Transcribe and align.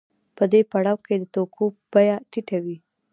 په 0.35 0.43
دې 0.51 0.61
پړاو 0.71 1.03
کې 1.05 1.15
د 1.19 1.23
توکو 1.33 1.65
بیه 1.91 2.15
ټیټه 2.31 2.57
وي 2.65 2.77